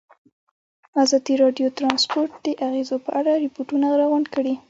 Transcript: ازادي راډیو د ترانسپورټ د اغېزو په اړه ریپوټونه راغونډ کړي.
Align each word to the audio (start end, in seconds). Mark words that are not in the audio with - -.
ازادي 1.03 1.33
راډیو 1.43 1.67
د 1.69 1.75
ترانسپورټ 1.77 2.31
د 2.45 2.47
اغېزو 2.67 2.97
په 3.05 3.11
اړه 3.19 3.31
ریپوټونه 3.43 3.85
راغونډ 3.99 4.27
کړي. 4.35 4.53